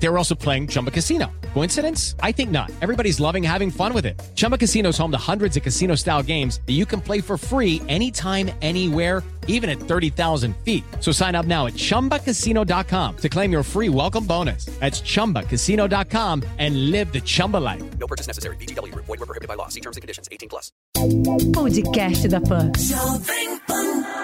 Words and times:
They 0.00 0.08
were 0.08 0.16
also 0.16 0.34
playing 0.34 0.68
Chumba 0.68 0.90
Casino. 0.90 1.26
Coincidence? 1.54 2.14
I 2.22 2.32
think 2.32 2.50
not. 2.50 2.70
Everybody's 2.80 3.20
loving 3.20 3.42
having 3.42 3.70
fun 3.70 3.92
with 3.92 4.06
it. 4.06 4.20
Chumba 4.34 4.56
Casino 4.56 4.90
is 4.90 4.98
home 4.98 5.10
to 5.10 5.18
hundreds 5.18 5.56
of 5.56 5.62
casino 5.62 5.96
style 5.96 6.22
games 6.22 6.60
that 6.66 6.74
you 6.74 6.86
can 6.86 7.00
play 7.00 7.20
for 7.20 7.36
free 7.36 7.82
anytime, 7.88 8.50
anywhere, 8.62 9.22
even 9.48 9.68
at 9.68 9.80
30,000 9.80 10.54
feet. 10.64 10.84
So 11.00 11.10
sign 11.10 11.34
up 11.34 11.46
now 11.46 11.66
at 11.66 11.74
chumbacasino.com 11.74 13.16
to 13.16 13.28
claim 13.28 13.50
your 13.50 13.62
free 13.64 13.88
welcome 13.88 14.24
bonus. 14.24 14.66
That's 14.78 15.00
chumbacasino.com 15.00 16.44
and 16.58 16.90
live 16.92 17.12
the 17.12 17.20
Chumba 17.20 17.56
life. 17.56 17.82
No 17.98 18.06
purchase 18.06 18.28
necessary. 18.28 18.56
VGW. 18.56 18.94
Void 18.94 19.08
were 19.08 19.26
prohibited 19.26 19.48
by 19.48 19.54
law. 19.54 19.68
See 19.68 19.80
terms 19.80 19.96
and 19.96 20.02
conditions. 20.02 20.28
18 20.30 20.48
plus. 20.48 20.70
Podcast 21.52 22.28
da 22.28 22.40
Pan. 22.40 22.72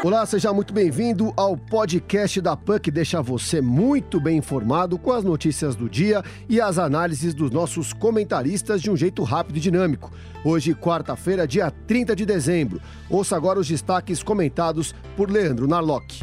Olá, 0.05 0.27
seja 0.27 0.53
muito 0.53 0.75
bem-vindo 0.75 1.33
ao 1.35 1.57
podcast 1.57 2.39
da 2.41 2.55
PAN 2.55 2.79
que 2.79 2.91
deixa 2.91 3.23
você 3.23 3.63
muito 3.63 4.21
bem 4.21 4.37
informado 4.37 4.99
com 4.99 5.13
as 5.13 5.25
notícias 5.25 5.64
do 5.73 5.89
dia 5.89 6.23
e 6.49 6.61
as 6.61 6.79
análises 6.79 7.33
dos 7.33 7.51
nossos 7.51 7.93
comentaristas 7.93 8.83
de 8.83 8.91
um 8.91 8.97
jeito 8.97 9.23
rápido 9.23 9.57
e 9.57 9.61
dinâmico. 9.61 10.13
Hoje, 10.45 10.75
quarta-feira, 10.75 11.47
dia 11.47 11.71
30 11.71 12.15
de 12.15 12.27
dezembro. 12.27 12.81
Ouça 13.09 13.37
agora 13.37 13.59
os 13.59 13.69
destaques 13.69 14.23
comentados 14.23 14.95
por 15.17 15.31
Leandro 15.31 15.67
Narlock. 15.67 16.21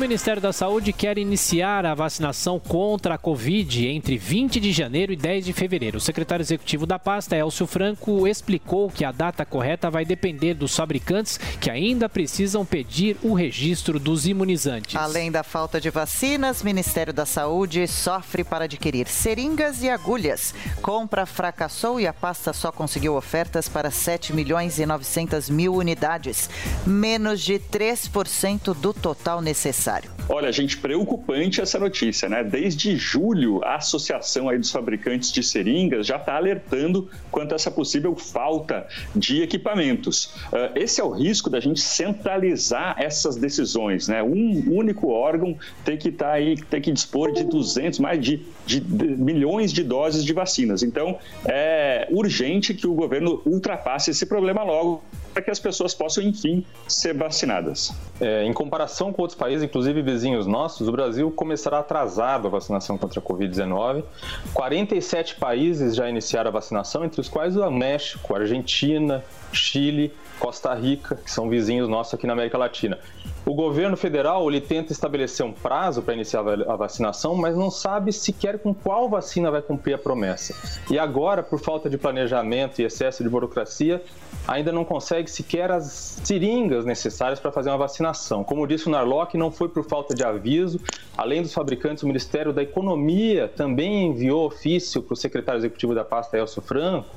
Ministério 0.00 0.40
da 0.40 0.50
Saúde 0.50 0.94
quer 0.94 1.18
iniciar 1.18 1.84
a 1.84 1.94
vacinação 1.94 2.58
contra 2.58 3.16
a 3.16 3.18
Covid 3.18 3.86
entre 3.86 4.16
20 4.16 4.58
de 4.58 4.72
janeiro 4.72 5.12
e 5.12 5.16
10 5.16 5.44
de 5.44 5.52
fevereiro. 5.52 5.98
O 5.98 6.00
secretário 6.00 6.42
executivo 6.42 6.86
da 6.86 6.98
pasta, 6.98 7.36
Elcio 7.36 7.66
Franco, 7.66 8.26
explicou 8.26 8.88
que 8.88 9.04
a 9.04 9.12
data 9.12 9.44
correta 9.44 9.90
vai 9.90 10.06
depender 10.06 10.54
dos 10.54 10.74
fabricantes 10.74 11.38
que 11.60 11.70
ainda 11.70 12.08
precisam 12.08 12.64
pedir 12.64 13.18
o 13.22 13.34
registro 13.34 14.00
dos 14.00 14.26
imunizantes. 14.26 14.96
Além 14.96 15.30
da 15.30 15.42
falta 15.42 15.78
de 15.78 15.90
vacinas, 15.90 16.62
o 16.62 16.64
Ministério 16.64 17.12
da 17.12 17.26
Saúde 17.26 17.86
sofre 17.86 18.42
para 18.42 18.64
adquirir 18.64 19.06
seringas 19.06 19.82
e 19.82 19.90
agulhas. 19.90 20.54
Compra 20.80 21.26
fracassou 21.26 22.00
e 22.00 22.06
a 22.06 22.12
pasta 22.14 22.54
só 22.54 22.72
conseguiu 22.72 23.16
ofertas 23.16 23.68
para 23.68 23.90
7 23.90 24.32
milhões 24.32 24.78
e 24.78 24.86
900 24.86 25.50
mil 25.50 25.74
unidades, 25.74 26.48
menos 26.86 27.42
de 27.42 27.58
3% 27.58 28.72
do 28.72 28.94
total 28.94 29.42
necessário. 29.42 29.89
Olha, 30.28 30.52
gente, 30.52 30.76
preocupante 30.76 31.60
essa 31.60 31.78
notícia, 31.78 32.28
né? 32.28 32.44
Desde 32.44 32.96
julho, 32.96 33.60
a 33.64 33.76
Associação 33.76 34.48
aí 34.48 34.58
dos 34.58 34.70
Fabricantes 34.70 35.32
de 35.32 35.42
Seringas 35.42 36.06
já 36.06 36.16
está 36.16 36.36
alertando 36.36 37.10
quanto 37.30 37.52
a 37.52 37.56
essa 37.56 37.70
possível 37.70 38.14
falta 38.14 38.86
de 39.14 39.42
equipamentos. 39.42 40.26
Uh, 40.52 40.76
esse 40.76 41.00
é 41.00 41.04
o 41.04 41.10
risco 41.10 41.50
da 41.50 41.58
gente 41.58 41.80
centralizar 41.80 42.94
essas 42.98 43.36
decisões, 43.36 44.06
né? 44.06 44.22
Um 44.22 44.72
único 44.72 45.08
órgão 45.08 45.58
tem 45.84 45.96
que 45.96 46.10
estar 46.10 46.26
tá 46.26 46.32
aí, 46.32 46.56
tem 46.56 46.80
que 46.80 46.92
dispor 46.92 47.32
de 47.32 47.44
200, 47.44 47.98
mais 47.98 48.20
de, 48.20 48.42
de, 48.64 48.80
de 48.80 49.04
milhões 49.16 49.72
de 49.72 49.82
doses 49.82 50.24
de 50.24 50.32
vacinas. 50.32 50.82
Então, 50.82 51.18
é 51.44 52.06
urgente 52.10 52.72
que 52.74 52.86
o 52.86 52.94
governo 52.94 53.42
ultrapasse 53.44 54.10
esse 54.10 54.26
problema 54.26 54.62
logo 54.62 55.02
para 55.40 55.44
que 55.44 55.50
as 55.50 55.58
pessoas 55.58 55.94
possam, 55.94 56.22
enfim, 56.22 56.64
ser 56.86 57.14
vacinadas. 57.14 57.92
É, 58.20 58.44
em 58.44 58.52
comparação 58.52 59.12
com 59.12 59.22
outros 59.22 59.38
países, 59.38 59.64
inclusive 59.64 60.02
vizinhos 60.02 60.46
nossos, 60.46 60.86
o 60.86 60.92
Brasil 60.92 61.30
começará 61.30 61.78
atrasado 61.78 62.46
a 62.46 62.50
vacinação 62.50 62.98
contra 62.98 63.18
a 63.18 63.22
Covid-19. 63.22 64.04
47 64.52 65.36
países 65.36 65.94
já 65.96 66.08
iniciaram 66.08 66.48
a 66.48 66.52
vacinação, 66.52 67.04
entre 67.04 67.20
os 67.20 67.28
quais 67.28 67.56
o 67.56 67.70
México, 67.70 68.34
Argentina, 68.34 69.24
Chile, 69.52 70.12
Costa 70.40 70.74
Rica, 70.74 71.14
que 71.14 71.30
são 71.30 71.48
vizinhos 71.48 71.88
nossos 71.88 72.14
aqui 72.14 72.26
na 72.26 72.32
América 72.32 72.56
Latina. 72.56 72.98
O 73.44 73.54
governo 73.54 73.96
federal 73.96 74.48
ele 74.50 74.60
tenta 74.60 74.92
estabelecer 74.92 75.44
um 75.44 75.52
prazo 75.52 76.02
para 76.02 76.14
iniciar 76.14 76.40
a 76.40 76.76
vacinação, 76.76 77.34
mas 77.34 77.56
não 77.56 77.70
sabe 77.70 78.12
sequer 78.12 78.58
com 78.58 78.74
qual 78.74 79.08
vacina 79.08 79.50
vai 79.50 79.62
cumprir 79.62 79.94
a 79.94 79.98
promessa. 79.98 80.54
E 80.90 80.98
agora, 80.98 81.42
por 81.42 81.58
falta 81.60 81.88
de 81.88 81.96
planejamento 81.96 82.80
e 82.80 82.84
excesso 82.84 83.22
de 83.22 83.28
burocracia, 83.28 84.02
ainda 84.46 84.72
não 84.72 84.84
consegue 84.84 85.30
sequer 85.30 85.70
as 85.70 86.20
seringas 86.24 86.84
necessárias 86.84 87.38
para 87.38 87.52
fazer 87.52 87.70
uma 87.70 87.78
vacinação. 87.78 88.42
Como 88.42 88.66
disse 88.66 88.88
o 88.88 88.90
Narlock, 88.90 89.36
não 89.36 89.50
foi 89.50 89.68
por 89.68 89.84
falta 89.84 90.14
de 90.14 90.24
aviso. 90.24 90.80
Além 91.16 91.42
dos 91.42 91.52
fabricantes, 91.52 92.02
o 92.02 92.06
Ministério 92.06 92.52
da 92.52 92.62
Economia 92.62 93.48
também 93.48 94.06
enviou 94.06 94.46
ofício 94.46 95.02
para 95.02 95.14
o 95.14 95.16
secretário 95.16 95.58
executivo 95.58 95.94
da 95.94 96.04
pasta, 96.04 96.36
Elcio 96.36 96.62
Franco, 96.62 97.08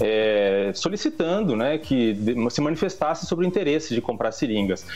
é, 0.00 0.70
solicitando 0.74 1.56
né, 1.56 1.78
que 1.78 2.16
se 2.50 2.60
manifestasse 2.60 3.26
sobre 3.26 3.44
o 3.44 3.48
interesse 3.48 3.94
de 3.94 4.00
comprar 4.00 4.32
seringas. 4.32 4.86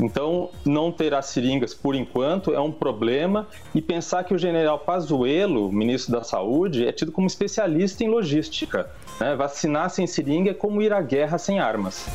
Então, 0.00 0.50
não 0.64 0.92
terá 0.92 1.22
seringas 1.22 1.74
por 1.74 1.94
enquanto 1.94 2.52
é 2.52 2.60
um 2.60 2.72
problema 2.72 3.46
e 3.74 3.80
pensar 3.80 4.24
que 4.24 4.34
o 4.34 4.38
general 4.38 4.78
Pazuello, 4.78 5.72
ministro 5.72 6.12
da 6.12 6.22
Saúde, 6.22 6.86
é 6.86 6.92
tido 6.92 7.12
como 7.12 7.26
especialista 7.26 8.04
em 8.04 8.08
logística. 8.08 8.90
Né? 9.20 9.34
Vacinar 9.34 9.90
sem 9.90 10.06
seringa 10.06 10.50
é 10.50 10.54
como 10.54 10.82
ir 10.82 10.92
à 10.92 11.00
guerra 11.00 11.38
sem 11.38 11.58
armas. 11.58 12.06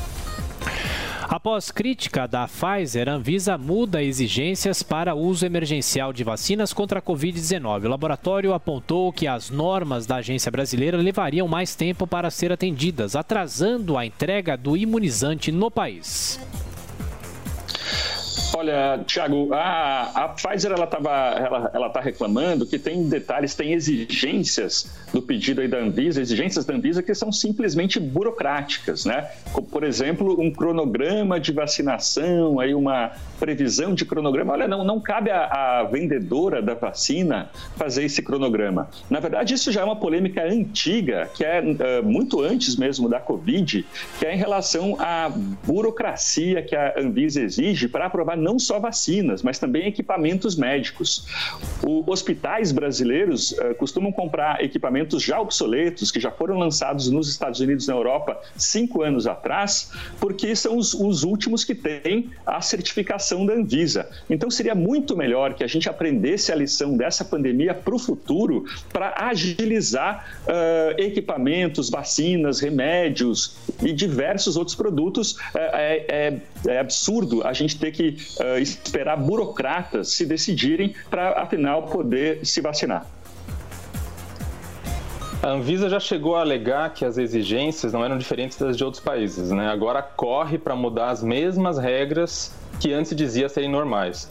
Após 1.30 1.72
crítica 1.72 2.26
da 2.26 2.48
Pfizer, 2.48 3.10
Anvisa 3.10 3.58
muda 3.58 4.02
exigências 4.02 4.82
para 4.82 5.14
uso 5.14 5.46
emergencial 5.46 6.14
de 6.14 6.24
vacinas 6.24 6.72
contra 6.72 7.00
a 7.00 7.02
Covid-19. 7.02 7.84
O 7.84 7.90
laboratório 7.90 8.54
apontou 8.54 9.12
que 9.12 9.28
as 9.28 9.50
normas 9.50 10.06
da 10.06 10.16
agência 10.16 10.50
brasileira 10.50 10.96
levariam 10.96 11.46
mais 11.46 11.76
tempo 11.76 12.08
para 12.08 12.32
ser 12.32 12.50
atendidas, 12.54 13.14
atrasando 13.14 13.98
a 13.98 14.06
entrega 14.06 14.56
do 14.56 14.78
imunizante 14.78 15.52
no 15.52 15.70
país. 15.70 16.40
Olha, 18.58 19.04
Thiago, 19.06 19.54
a, 19.54 20.10
a 20.16 20.30
Pfizer 20.30 20.72
ela 20.72 20.86
estava 20.86 21.12
ela, 21.12 21.72
ela 21.76 21.90
tá 21.92 22.02
reclamando 22.02 22.66
que 22.66 22.80
tem 22.80 23.08
detalhes, 23.08 23.54
tem 23.54 23.74
exigências 23.74 24.98
do 25.14 25.22
pedido 25.22 25.62
aí 25.62 25.68
da 25.68 25.78
Anvisa, 25.78 26.20
exigências 26.20 26.66
da 26.66 26.74
Anvisa 26.74 27.04
que 27.04 27.14
são 27.14 27.32
simplesmente 27.32 28.00
burocráticas, 28.00 29.06
né? 29.06 29.30
Como, 29.54 29.68
por 29.68 29.84
exemplo, 29.84 30.42
um 30.42 30.52
cronograma 30.52 31.40
de 31.40 31.52
vacinação, 31.52 32.60
aí 32.60 32.74
uma 32.74 33.12
previsão 33.40 33.94
de 33.94 34.06
cronograma. 34.06 34.54
Olha, 34.54 34.68
não, 34.68 34.84
não 34.84 35.00
cabe 35.00 35.30
à, 35.30 35.84
vendedora 35.84 36.60
da 36.60 36.74
vacina 36.74 37.52
fazer 37.76 38.06
esse 38.06 38.24
cronograma. 38.24 38.90
Na 39.08 39.20
verdade, 39.20 39.54
isso 39.54 39.72
já 39.72 39.82
é 39.82 39.84
uma 39.84 39.98
polêmica 39.98 40.44
antiga, 40.44 41.30
que 41.36 41.46
é 41.46 41.62
uh, 41.62 42.04
muito 42.04 42.42
antes 42.42 42.76
mesmo 42.76 43.08
da 43.08 43.20
Covid, 43.20 43.86
que 44.18 44.26
é 44.26 44.34
em 44.34 44.38
relação 44.38 44.98
à 45.00 45.30
burocracia 45.64 46.64
que 46.64 46.76
a 46.76 46.96
Anvisa 46.98 47.40
exige 47.40 47.88
para 47.88 48.08
aprovar 48.08 48.36
não 48.48 48.58
só 48.58 48.80
vacinas, 48.80 49.44
mas 49.44 49.60
também 49.60 49.88
equipamentos 49.88 50.56
médicos. 50.56 51.26
Os 51.86 52.08
hospitais 52.08 52.72
brasileiros 52.72 53.52
uh, 53.52 53.76
costumam 53.76 54.10
comprar 54.10 54.64
equipamentos 54.64 55.22
já 55.22 55.38
obsoletos, 55.42 56.12
que 56.12 56.20
já 56.22 56.32
foram 56.32 56.58
lançados 56.58 57.10
nos 57.10 57.28
Estados 57.28 57.60
Unidos 57.60 57.84
e 57.86 57.88
na 57.90 57.96
Europa 57.96 58.40
cinco 58.56 59.04
anos 59.04 59.28
atrás, 59.28 59.92
porque 60.18 60.56
são 60.56 60.78
os, 60.78 60.94
os 60.94 61.24
últimos 61.24 61.66
que 61.66 61.76
têm 61.76 62.30
a 62.46 62.62
certificação 62.62 63.46
da 63.46 63.54
Anvisa. 63.54 64.10
Então, 64.30 64.50
seria 64.50 64.74
muito 64.74 65.18
melhor 65.18 65.54
que 65.54 65.64
a 65.64 65.68
gente 65.68 65.90
aprendesse 65.90 66.50
a 66.50 66.56
lição 66.56 66.96
dessa 66.96 67.26
pandemia 67.26 67.74
para 67.74 67.96
o 67.96 68.00
futuro, 68.00 68.64
para 68.94 69.14
agilizar 69.28 70.40
uh, 70.46 71.02
equipamentos, 71.02 71.90
vacinas, 71.90 72.62
remédios 72.62 73.58
e 73.84 73.92
diversos 73.92 74.56
outros 74.56 74.76
produtos. 74.76 75.36
É, 75.54 76.06
é, 76.08 76.72
é 76.72 76.80
absurdo 76.80 77.46
a 77.46 77.52
gente 77.52 77.78
ter 77.78 77.92
que 77.92 78.16
uh, 78.40 78.58
esperar 78.60 79.18
burocratas 79.18 80.10
se 80.10 80.26
decidirem 80.26 80.96
para, 81.10 81.42
afinal, 81.42 81.84
poder 81.84 82.46
se 82.46 82.62
vacinar. 82.62 83.06
A 85.42 85.52
Anvisa 85.52 85.88
já 85.88 86.00
chegou 86.00 86.36
a 86.36 86.42
alegar 86.42 86.94
que 86.94 87.06
as 87.06 87.18
exigências 87.18 87.94
não 87.94 88.04
eram 88.04 88.18
diferentes 88.18 88.58
das 88.58 88.76
de 88.76 88.84
outros 88.84 89.02
países, 89.02 89.52
né? 89.52 89.70
Agora 89.70 90.02
corre 90.02 90.58
para 90.58 90.76
mudar 90.76 91.10
as 91.10 91.24
mesmas 91.24 91.78
regras 91.78 92.52
que 92.80 92.92
antes 92.92 93.16
dizia 93.16 93.48
serem 93.48 93.70
normais. 93.70 94.30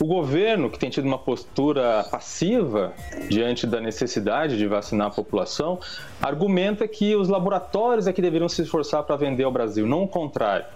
O 0.00 0.06
governo, 0.06 0.70
que 0.70 0.78
tem 0.78 0.90
tido 0.90 1.06
uma 1.06 1.18
postura 1.18 2.04
passiva 2.10 2.92
diante 3.28 3.66
da 3.66 3.80
necessidade 3.80 4.56
de 4.56 4.66
vacinar 4.66 5.08
a 5.08 5.10
população, 5.10 5.78
argumenta 6.20 6.86
que 6.88 7.14
os 7.14 7.28
laboratórios 7.28 8.06
é 8.06 8.12
que 8.12 8.22
deveriam 8.22 8.48
se 8.48 8.62
esforçar 8.62 9.02
para 9.04 9.16
vender 9.16 9.44
ao 9.44 9.52
Brasil, 9.52 9.86
não 9.86 10.02
o 10.02 10.08
contrário. 10.08 10.66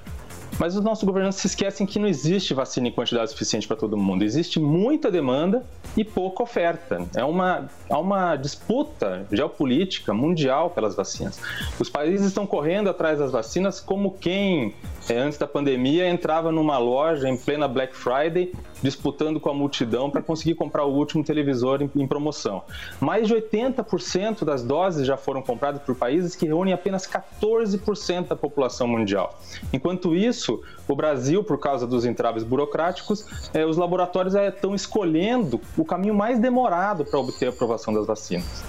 Mas 0.58 0.74
os 0.76 0.82
nossos 0.82 1.04
governantes 1.04 1.38
se 1.38 1.46
esquecem 1.46 1.86
que 1.86 1.98
não 1.98 2.08
existe 2.08 2.52
vacina 2.52 2.88
em 2.88 2.92
quantidade 2.92 3.30
suficiente 3.30 3.66
para 3.66 3.76
todo 3.76 3.96
mundo. 3.96 4.24
Existe 4.24 4.58
muita 4.58 5.10
demanda 5.10 5.64
e 5.96 6.04
pouca 6.04 6.42
oferta. 6.42 7.06
É 7.14 7.24
uma, 7.24 7.68
há 7.88 7.98
uma 7.98 8.36
disputa 8.36 9.26
geopolítica 9.30 10.12
mundial 10.12 10.70
pelas 10.70 10.94
vacinas. 10.96 11.40
Os 11.78 11.88
países 11.88 12.26
estão 12.26 12.46
correndo 12.46 12.90
atrás 12.90 13.18
das 13.18 13.30
vacinas 13.30 13.80
como 13.80 14.12
quem 14.12 14.74
é, 15.08 15.18
antes 15.18 15.38
da 15.38 15.46
pandemia, 15.46 16.08
entrava 16.08 16.52
numa 16.52 16.76
loja 16.76 17.28
em 17.28 17.36
plena 17.36 17.66
Black 17.66 17.96
Friday, 17.96 18.52
disputando 18.82 19.40
com 19.40 19.48
a 19.48 19.54
multidão 19.54 20.10
para 20.10 20.20
conseguir 20.20 20.54
comprar 20.54 20.84
o 20.84 20.94
último 20.94 21.24
televisor 21.24 21.80
em, 21.82 21.90
em 21.96 22.06
promoção. 22.06 22.62
Mais 23.00 23.26
de 23.26 23.34
80% 23.34 24.44
das 24.44 24.62
doses 24.62 25.06
já 25.06 25.16
foram 25.16 25.40
compradas 25.42 25.80
por 25.82 25.94
países 25.94 26.36
que 26.36 26.46
reúnem 26.46 26.74
apenas 26.74 27.06
14% 27.06 28.28
da 28.28 28.36
população 28.36 28.86
mundial. 28.86 29.38
Enquanto 29.72 30.14
isso, 30.14 30.47
o 30.86 30.96
Brasil, 30.96 31.44
por 31.44 31.58
causa 31.58 31.86
dos 31.86 32.04
entraves 32.04 32.42
burocráticos, 32.42 33.24
é, 33.52 33.64
os 33.64 33.76
laboratórios 33.76 34.34
estão 34.34 34.74
escolhendo 34.74 35.60
o 35.76 35.84
caminho 35.84 36.14
mais 36.14 36.38
demorado 36.38 37.04
para 37.04 37.18
obter 37.18 37.46
a 37.46 37.50
aprovação 37.50 37.92
das 37.92 38.06
vacinas. 38.06 38.64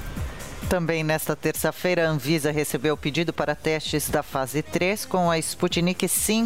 Também 0.70 1.04
nesta 1.04 1.36
terça-feira, 1.36 2.08
a 2.08 2.12
Anvisa 2.12 2.52
recebeu 2.52 2.94
o 2.94 2.98
pedido 2.98 3.34
para 3.34 3.56
testes 3.56 4.08
da 4.08 4.22
fase 4.22 4.62
3 4.62 5.04
com 5.04 5.32
a 5.32 5.40
Sputnik 5.40 6.06
V, 6.06 6.44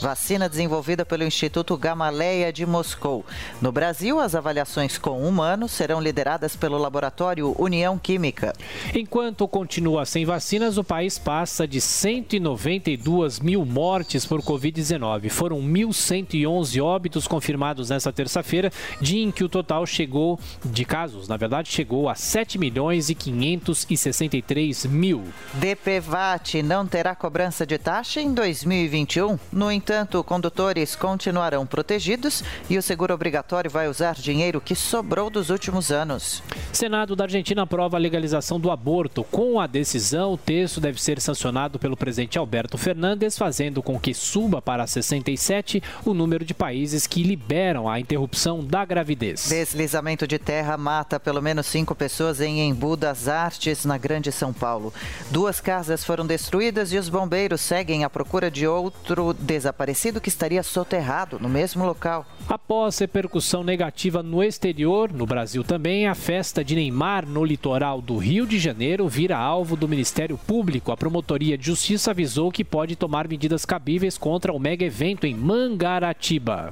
vacina 0.00 0.48
desenvolvida 0.48 1.04
pelo 1.04 1.22
Instituto 1.22 1.76
Gamaleya 1.76 2.50
de 2.50 2.64
Moscou. 2.64 3.26
No 3.60 3.70
Brasil, 3.70 4.18
as 4.18 4.34
avaliações 4.34 4.96
com 4.96 5.20
humanos 5.20 5.72
serão 5.72 6.00
lideradas 6.00 6.56
pelo 6.56 6.78
laboratório 6.78 7.54
União 7.58 7.98
Química. 7.98 8.54
Enquanto 8.94 9.46
continua 9.46 10.06
sem 10.06 10.24
vacinas, 10.24 10.78
o 10.78 10.82
país 10.82 11.18
passa 11.18 11.68
de 11.68 11.78
192 11.78 13.38
mil 13.38 13.66
mortes 13.66 14.24
por 14.24 14.40
Covid-19. 14.40 15.28
Foram 15.28 15.60
1.111 15.60 16.82
óbitos 16.82 17.28
confirmados 17.28 17.90
nesta 17.90 18.10
terça-feira, 18.10 18.72
dia 18.98 19.22
em 19.22 19.30
que 19.30 19.44
o 19.44 19.48
total 19.48 19.84
chegou, 19.84 20.40
de 20.64 20.86
casos, 20.86 21.28
na 21.28 21.36
verdade, 21.36 21.70
chegou 21.70 22.08
a 22.08 22.14
7 22.14 22.56
milhões 22.56 23.10
e 23.10 23.14
500 23.14 23.57
563 23.58 24.86
mil. 24.86 25.24
DPVAT 25.54 26.62
não 26.62 26.86
terá 26.86 27.14
cobrança 27.14 27.66
de 27.66 27.78
taxa 27.78 28.20
em 28.20 28.32
2021. 28.32 29.38
No 29.52 29.70
entanto, 29.70 30.22
condutores 30.22 30.94
continuarão 30.94 31.66
protegidos 31.66 32.42
e 32.68 32.78
o 32.78 32.82
seguro 32.82 33.14
obrigatório 33.14 33.70
vai 33.70 33.88
usar 33.88 34.14
dinheiro 34.14 34.60
que 34.60 34.74
sobrou 34.74 35.30
dos 35.30 35.50
últimos 35.50 35.90
anos. 35.90 36.42
Senado 36.72 37.16
da 37.16 37.24
Argentina 37.24 37.62
aprova 37.62 37.96
a 37.96 38.00
legalização 38.00 38.60
do 38.60 38.70
aborto. 38.70 39.24
Com 39.24 39.60
a 39.60 39.66
decisão, 39.66 40.32
o 40.32 40.38
texto 40.38 40.80
deve 40.80 41.00
ser 41.00 41.20
sancionado 41.20 41.78
pelo 41.78 41.96
presidente 41.96 42.38
Alberto 42.38 42.78
Fernandes, 42.78 43.36
fazendo 43.36 43.82
com 43.82 43.98
que 43.98 44.14
suba 44.14 44.60
para 44.60 44.86
67 44.86 45.82
o 46.04 46.14
número 46.14 46.44
de 46.44 46.54
países 46.54 47.06
que 47.06 47.22
liberam 47.22 47.88
a 47.88 47.98
interrupção 47.98 48.64
da 48.64 48.84
gravidez. 48.84 49.48
Deslizamento 49.48 50.26
de 50.26 50.38
terra 50.38 50.76
mata 50.76 51.18
pelo 51.18 51.42
menos 51.42 51.66
cinco 51.66 51.94
pessoas 51.94 52.40
em 52.40 52.68
Embu 52.68 52.96
das 52.96 53.28
Artes 53.28 53.47
Artes, 53.48 53.86
na 53.86 53.96
Grande 53.96 54.30
São 54.30 54.52
Paulo. 54.52 54.92
Duas 55.30 55.58
casas 55.58 56.04
foram 56.04 56.26
destruídas 56.26 56.92
e 56.92 56.98
os 56.98 57.08
bombeiros 57.08 57.62
seguem 57.62 58.04
à 58.04 58.10
procura 58.10 58.50
de 58.50 58.66
outro 58.66 59.32
desaparecido 59.32 60.20
que 60.20 60.28
estaria 60.28 60.62
soterrado 60.62 61.38
no 61.40 61.48
mesmo 61.48 61.86
local. 61.86 62.26
Após 62.46 62.98
repercussão 62.98 63.64
negativa 63.64 64.22
no 64.22 64.44
exterior, 64.44 65.10
no 65.10 65.24
Brasil 65.24 65.64
também, 65.64 66.06
a 66.06 66.14
festa 66.14 66.62
de 66.62 66.74
Neymar 66.74 67.26
no 67.26 67.42
litoral 67.42 68.02
do 68.02 68.18
Rio 68.18 68.46
de 68.46 68.58
Janeiro 68.58 69.08
vira 69.08 69.38
alvo 69.38 69.76
do 69.76 69.88
Ministério 69.88 70.36
Público. 70.36 70.92
A 70.92 70.96
Promotoria 70.96 71.56
de 71.56 71.64
Justiça 71.64 72.10
avisou 72.10 72.52
que 72.52 72.62
pode 72.62 72.96
tomar 72.96 73.26
medidas 73.26 73.64
cabíveis 73.64 74.18
contra 74.18 74.52
o 74.52 74.58
mega 74.58 74.84
evento 74.84 75.26
em 75.26 75.34
Mangaratiba. 75.34 76.70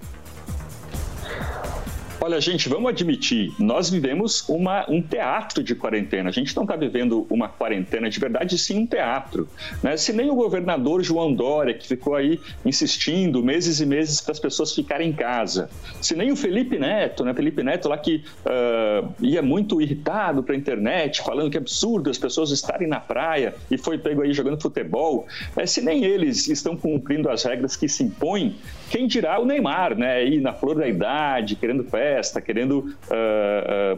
Olha, 2.19 2.41
gente, 2.41 2.67
vamos 2.67 2.89
admitir, 2.89 3.53
nós 3.59 3.91
vivemos 3.91 4.49
uma, 4.49 4.91
um 4.91 5.03
teatro 5.03 5.63
de 5.63 5.75
quarentena. 5.75 6.31
A 6.31 6.33
gente 6.33 6.57
não 6.57 6.63
está 6.63 6.75
vivendo 6.75 7.27
uma 7.29 7.47
quarentena 7.47 8.09
de 8.09 8.19
verdade, 8.19 8.57
sim 8.57 8.79
um 8.79 8.87
teatro. 8.87 9.47
Né? 9.83 9.99
Se 9.99 10.15
nem 10.15 10.31
o 10.31 10.35
governador 10.35 11.03
João 11.03 11.33
Dória, 11.33 11.75
que 11.75 11.87
ficou 11.87 12.15
aí 12.15 12.41
insistindo 12.65 13.45
meses 13.45 13.81
e 13.81 13.87
meses 13.87 14.23
para 14.23 14.33
as 14.33 14.41
pessoas 14.41 14.75
ficarem 14.75 15.11
em 15.11 15.13
casa, 15.13 15.69
se 16.01 16.17
nem 16.17 16.33
o 16.33 16.37
Felipe 16.37 16.79
Neto, 16.79 17.23
né? 17.23 17.35
Felipe 17.35 17.63
Neto 17.63 17.87
lá 17.87 17.99
que 17.99 18.25
uh, 18.47 19.13
ia 19.21 19.43
muito 19.43 19.81
irritado 19.83 20.43
para 20.43 20.55
a 20.55 20.59
internet, 20.59 21.21
falando 21.21 21.51
que 21.51 21.59
é 21.59 21.61
absurdo 21.61 22.09
as 22.09 22.17
pessoas 22.17 22.51
estarem 22.51 22.89
na 22.89 22.99
praia 22.99 23.55
e 23.71 23.77
foi 23.77 23.99
pego 23.99 24.23
aí 24.23 24.33
jogando 24.33 24.61
futebol, 24.61 25.27
é, 25.55 25.67
se 25.67 25.83
nem 25.83 26.05
eles 26.05 26.49
estão 26.49 26.77
cumprindo 26.77 27.29
as 27.29 27.45
regras 27.45 27.77
que 27.77 27.89
se 27.89 28.03
impõem, 28.03 28.57
quem 28.91 29.07
dirá 29.07 29.39
o 29.39 29.45
Neymar, 29.45 29.97
né? 29.99 30.15
Aí 30.15 30.41
na 30.41 30.55
flor 30.55 30.77
da 30.77 30.89
idade, 30.89 31.57
querendo 31.57 31.85
festa, 31.85 32.06
festa, 32.07 32.41
querendo 32.41 32.79
uh, 32.79 32.85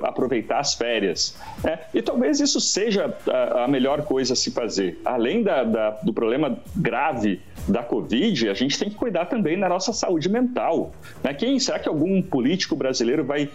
uh, 0.01 0.07
aproveitar 0.07 0.61
as 0.61 0.75
férias. 0.75 1.37
Né? 1.63 1.79
E 1.93 2.01
talvez 2.01 2.41
isso 2.41 2.61
seja 2.61 3.15
a, 3.29 3.65
a 3.65 3.69
melhor 3.69 4.03
coisa 4.03 4.33
a 4.33 4.37
se 4.37 4.51
fazer. 4.51 4.99
Além 5.05 5.43
da, 5.43 5.63
da, 5.63 5.91
do 6.03 6.13
problema 6.13 6.59
grave 6.75 7.41
da 7.69 7.83
Covid, 7.83 8.49
a 8.49 8.55
gente 8.55 8.79
tem 8.79 8.89
que 8.89 8.97
cuidar 8.97 9.27
também 9.27 9.59
da 9.61 9.69
nossa 9.69 9.93
saúde 9.93 10.29
mental. 10.29 10.93
Né? 11.23 11.35
Quem, 11.35 11.59
será 11.59 11.79
que 11.79 11.89
algum 11.89 12.23
político 12.23 12.75
brasileiro 12.75 13.25
vai 13.25 13.45
uh, 13.45 13.51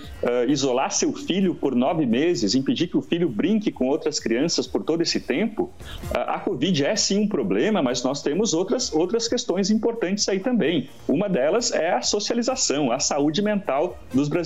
isolar 0.48 0.92
seu 0.92 1.12
filho 1.14 1.56
por 1.56 1.74
nove 1.76 2.06
meses, 2.06 2.54
impedir 2.54 2.88
que 2.88 2.98
o 2.98 3.02
filho 3.02 3.28
brinque 3.28 3.72
com 3.72 3.88
outras 3.88 4.20
crianças 4.20 4.68
por 4.68 4.84
todo 4.84 5.02
esse 5.02 5.20
tempo? 5.20 5.72
A 6.14 6.40
Covid 6.40 6.86
é 6.86 6.96
sim 6.96 7.20
um 7.22 7.28
problema, 7.28 7.82
mas 7.82 8.04
nós 8.04 8.22
temos 8.22 8.54
outras, 8.54 8.94
outras 8.94 9.28
questões 9.28 9.72
importantes 9.72 10.30
aí 10.30 10.40
também. 10.40 10.90
Uma 11.08 11.28
delas 11.28 11.72
é 11.72 11.92
a 11.94 12.02
socialização, 12.02 12.92
a 12.92 13.00
saúde 13.00 13.42
mental 13.42 13.98
dos 14.14 14.28
brasileiros. 14.30 14.43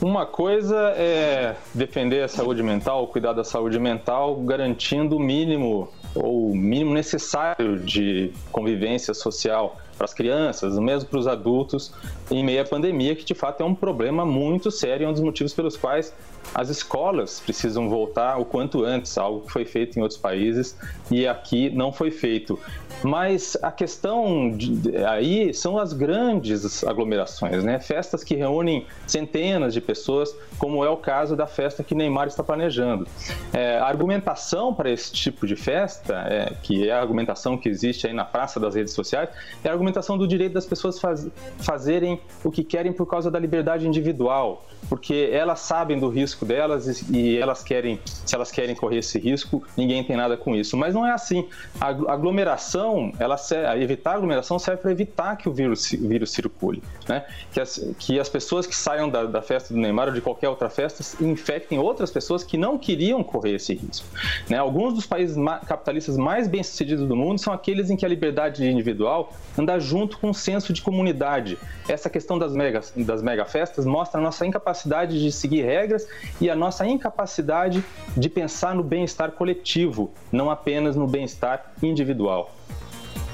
Uma 0.00 0.26
coisa 0.26 0.92
é 0.96 1.56
defender 1.74 2.22
a 2.22 2.28
saúde 2.28 2.62
mental, 2.62 3.06
cuidar 3.08 3.32
da 3.32 3.42
saúde 3.42 3.78
mental, 3.78 4.36
garantindo 4.36 5.16
o 5.16 5.20
mínimo 5.20 5.88
ou 6.14 6.50
o 6.50 6.56
mínimo 6.56 6.94
necessário 6.94 7.78
de 7.78 8.32
convivência 8.52 9.12
social 9.14 9.76
para 9.96 10.04
as 10.04 10.14
crianças, 10.14 10.78
mesmo 10.78 11.08
para 11.08 11.18
os 11.18 11.26
adultos, 11.26 11.92
em 12.30 12.44
meio 12.44 12.62
à 12.62 12.64
pandemia, 12.64 13.14
que 13.14 13.24
de 13.24 13.34
fato 13.34 13.62
é 13.62 13.66
um 13.66 13.74
problema 13.74 14.24
muito 14.24 14.70
sério, 14.70 15.06
é 15.06 15.08
um 15.08 15.12
dos 15.12 15.22
motivos 15.22 15.52
pelos 15.52 15.76
quais 15.76 16.12
as 16.54 16.68
escolas 16.68 17.40
precisam 17.40 17.88
voltar 17.88 18.38
o 18.38 18.44
quanto 18.44 18.84
antes, 18.84 19.18
algo 19.18 19.46
que 19.46 19.52
foi 19.52 19.64
feito 19.64 19.98
em 19.98 20.02
outros 20.02 20.18
países 20.18 20.76
e 21.10 21.26
aqui 21.26 21.70
não 21.70 21.92
foi 21.92 22.10
feito. 22.10 22.58
Mas 23.02 23.56
a 23.62 23.70
questão 23.70 24.50
de, 24.50 24.96
aí 25.04 25.52
são 25.52 25.78
as 25.78 25.92
grandes 25.92 26.82
aglomerações, 26.82 27.62
né? 27.62 27.78
Festas 27.78 28.24
que 28.24 28.34
reúnem 28.34 28.86
centenas 29.06 29.74
de 29.74 29.80
pessoas, 29.80 30.34
como 30.58 30.82
é 30.82 30.88
o 30.88 30.96
caso 30.96 31.36
da 31.36 31.46
festa 31.46 31.84
que 31.84 31.94
Neymar 31.94 32.26
está 32.26 32.42
planejando. 32.42 33.06
É, 33.52 33.78
a 33.78 33.86
argumentação 33.86 34.72
para 34.72 34.90
esse 34.90 35.12
tipo 35.12 35.46
de 35.46 35.56
festa, 35.56 36.14
é, 36.26 36.54
que 36.62 36.88
é 36.88 36.92
a 36.92 37.00
argumentação 37.00 37.58
que 37.58 37.68
existe 37.68 38.06
aí 38.06 38.14
na 38.14 38.24
praça 38.24 38.58
das 38.58 38.74
redes 38.74 38.94
sociais, 38.94 39.28
é 39.62 39.68
a 39.68 39.72
argumentação 39.72 40.16
do 40.16 40.26
direito 40.26 40.54
das 40.54 40.64
pessoas 40.64 40.98
faz, 40.98 41.28
fazerem 41.58 42.15
o 42.44 42.50
que 42.50 42.62
querem 42.62 42.92
por 42.92 43.06
causa 43.06 43.30
da 43.30 43.38
liberdade 43.38 43.86
individual, 43.86 44.64
porque 44.88 45.30
elas 45.32 45.60
sabem 45.60 45.98
do 45.98 46.08
risco 46.08 46.44
delas 46.44 47.02
e 47.10 47.36
elas 47.38 47.62
querem, 47.62 48.00
se 48.04 48.34
elas 48.34 48.50
querem 48.50 48.74
correr 48.74 48.98
esse 48.98 49.18
risco, 49.18 49.62
ninguém 49.76 50.04
tem 50.04 50.16
nada 50.16 50.36
com 50.36 50.54
isso. 50.54 50.76
Mas 50.76 50.94
não 50.94 51.06
é 51.06 51.12
assim. 51.12 51.48
A 51.80 51.88
aglomeração, 51.88 53.12
ela 53.18 53.36
serve, 53.36 53.82
evitar 53.82 54.12
a 54.12 54.14
aglomeração 54.14 54.58
serve 54.58 54.82
para 54.82 54.90
evitar 54.90 55.36
que 55.36 55.48
o 55.48 55.52
vírus, 55.52 55.92
o 55.92 56.08
vírus 56.08 56.30
circule, 56.30 56.82
né? 57.08 57.24
Que 57.52 57.60
as, 57.60 57.94
que 57.98 58.20
as 58.20 58.28
pessoas 58.28 58.66
que 58.66 58.76
saiam 58.76 59.08
da, 59.08 59.24
da 59.24 59.42
festa 59.42 59.74
do 59.74 59.80
Neymar 59.80 60.08
ou 60.08 60.14
de 60.14 60.20
qualquer 60.20 60.48
outra 60.48 60.70
festa 60.70 61.02
infectem 61.24 61.78
outras 61.78 62.10
pessoas 62.10 62.42
que 62.44 62.56
não 62.56 62.78
queriam 62.78 63.22
correr 63.22 63.54
esse 63.54 63.74
risco. 63.74 64.06
Né? 64.48 64.56
Alguns 64.56 64.94
dos 64.94 65.06
países 65.06 65.36
capitalistas 65.66 66.16
mais 66.16 66.48
bem-sucedidos 66.48 67.06
do 67.06 67.16
mundo 67.16 67.40
são 67.40 67.52
aqueles 67.52 67.90
em 67.90 67.96
que 67.96 68.04
a 68.04 68.08
liberdade 68.08 68.66
individual 68.66 69.32
anda 69.58 69.78
junto 69.78 70.18
com 70.18 70.30
o 70.30 70.34
senso 70.34 70.72
de 70.72 70.82
comunidade. 70.82 71.58
Essa 71.88 72.05
questão 72.10 72.38
das 72.38 72.52
mega, 72.52 72.80
das 72.96 73.22
mega 73.22 73.44
festas 73.44 73.84
mostra 73.84 74.20
a 74.20 74.22
nossa 74.22 74.46
incapacidade 74.46 75.20
de 75.20 75.32
seguir 75.32 75.62
regras 75.62 76.06
e 76.40 76.50
a 76.50 76.56
nossa 76.56 76.86
incapacidade 76.86 77.84
de 78.16 78.28
pensar 78.28 78.74
no 78.74 78.82
bem-estar 78.82 79.32
coletivo, 79.32 80.12
não 80.30 80.50
apenas 80.50 80.96
no 80.96 81.06
bem-estar 81.06 81.72
individual. 81.82 82.52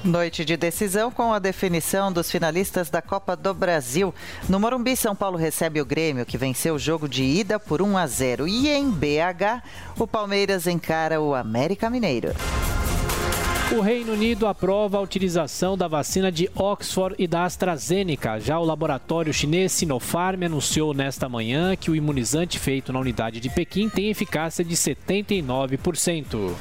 Noite 0.05 0.45
de 0.45 0.57
decisão 0.57 1.13
com 1.13 1.33
a 1.33 1.39
definição 1.39 2.13
dos 2.13 2.29
finalistas 2.29 2.91
da 2.91 3.01
Copa 3.01 3.37
do 3.37 3.55
Brasil. 3.55 4.13
No 4.49 4.59
Morumbi, 4.59 4.97
São 4.97 5.15
Paulo 5.15 5.37
recebe 5.37 5.81
o 5.81 5.85
Grêmio, 5.85 6.27
que 6.27 6.37
venceu 6.37 6.75
o 6.75 6.79
jogo 6.79 7.09
de 7.09 7.23
ida 7.23 7.61
por 7.61 7.81
1 7.81 7.97
a 7.97 8.07
0. 8.09 8.49
E 8.49 8.69
em 8.69 8.91
BH, 8.91 9.63
o 9.97 10.05
Palmeiras 10.05 10.67
encara 10.67 11.21
o 11.21 11.37
América 11.37 11.89
Mineiro. 11.89 12.33
O 13.71 13.81
Reino 13.81 14.13
Unido 14.13 14.47
aprova 14.47 14.99
a 14.99 15.01
utilização 15.01 15.79
da 15.79 15.89
vacina 15.89 16.31
de 16.31 16.51
Oxford 16.55 17.15
e 17.19 17.27
da 17.27 17.45
AstraZeneca. 17.45 18.39
Já 18.39 18.59
o 18.59 18.65
laboratório 18.65 19.33
chinês 19.33 19.73
Sinopharm 19.73 20.43
anunciou 20.43 20.93
nesta 20.93 21.29
manhã 21.29 21.75
que 21.77 21.91
o 21.91 21.97
imunizante 21.97 22.59
feito 22.59 22.93
na 22.93 23.01
unidade 23.01 23.41
de 23.41 23.49
Pequim 23.49 23.89
tem 23.89 24.11
eficácia 24.11 24.65
de 24.65 24.75
79%. 24.75 26.55